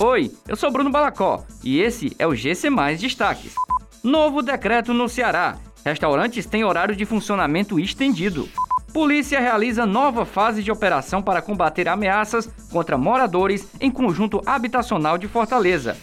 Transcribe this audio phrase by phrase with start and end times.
[0.00, 3.52] Oi, eu sou Bruno Balacó e esse é o GC Mais Destaques.
[4.00, 5.56] Novo decreto no Ceará.
[5.84, 8.48] Restaurantes têm horário de funcionamento estendido.
[8.92, 15.26] Polícia realiza nova fase de operação para combater ameaças contra moradores em conjunto habitacional de
[15.26, 15.96] Fortaleza.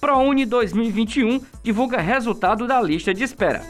[0.00, 3.62] ProUni 2021 divulga resultado da lista de espera.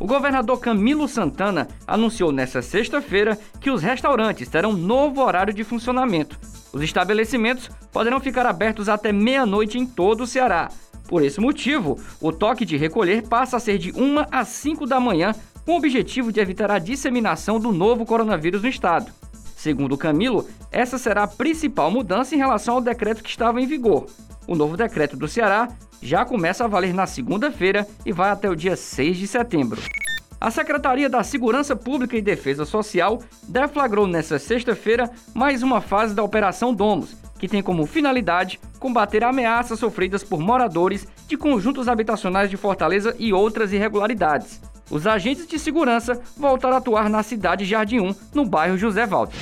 [0.00, 6.38] O governador Camilo Santana anunciou nesta sexta-feira que os restaurantes terão novo horário de funcionamento.
[6.74, 10.68] Os estabelecimentos poderão ficar abertos até meia-noite em todo o Ceará.
[11.06, 14.98] Por esse motivo, o toque de recolher passa a ser de 1 às 5 da
[14.98, 15.32] manhã,
[15.64, 19.12] com o objetivo de evitar a disseminação do novo coronavírus no estado.
[19.56, 24.06] Segundo Camilo, essa será a principal mudança em relação ao decreto que estava em vigor.
[24.44, 25.68] O novo decreto do Ceará
[26.02, 29.80] já começa a valer na segunda-feira e vai até o dia 6 de setembro.
[30.44, 36.22] A Secretaria da Segurança Pública e Defesa Social deflagrou nesta sexta-feira mais uma fase da
[36.22, 42.58] Operação Domus, que tem como finalidade combater ameaças sofridas por moradores de conjuntos habitacionais de
[42.58, 44.60] Fortaleza e outras irregularidades.
[44.90, 49.38] Os agentes de segurança voltaram a atuar na cidade Jardim 1, no bairro José Walter.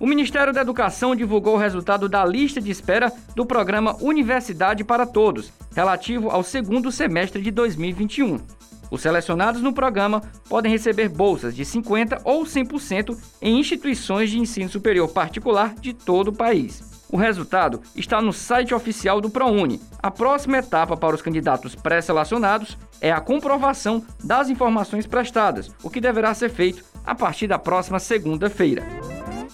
[0.00, 5.04] O Ministério da Educação divulgou o resultado da lista de espera do programa Universidade para
[5.04, 8.55] Todos, relativo ao segundo semestre de 2021.
[8.90, 14.68] Os selecionados no programa podem receber bolsas de 50% ou 100% em instituições de ensino
[14.68, 16.96] superior particular de todo o país.
[17.08, 19.80] O resultado está no site oficial do ProUni.
[20.02, 26.00] A próxima etapa para os candidatos pré-selecionados é a comprovação das informações prestadas, o que
[26.00, 28.84] deverá ser feito a partir da próxima segunda-feira.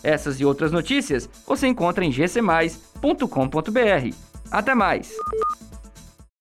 [0.02, 4.16] Essas e outras notícias você encontra em gcmais.com.br.
[4.50, 5.12] Até mais!